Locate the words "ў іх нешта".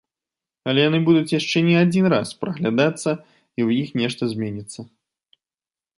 3.19-4.23